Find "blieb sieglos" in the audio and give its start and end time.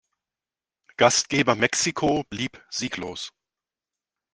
2.31-3.31